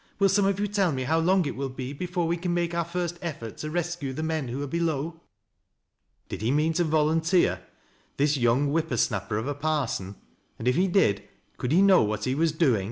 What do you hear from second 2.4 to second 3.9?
make our first effort to